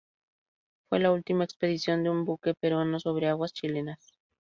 [0.89, 4.15] Fue la última expedición de un buque peruano sobre aguas chilenas.